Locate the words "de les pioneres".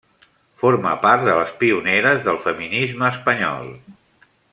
1.27-2.25